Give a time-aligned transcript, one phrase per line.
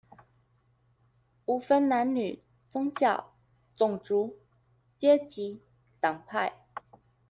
[1.45, 3.31] 無分男女、宗教、
[3.77, 4.41] 種族、
[4.99, 5.61] 階級、
[5.99, 6.55] 黨派